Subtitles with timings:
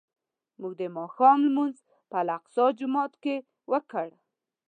[0.59, 1.75] موږ د ماښام لمونځ
[2.09, 3.35] په الاقصی جومات کې
[3.71, 4.07] وکړ.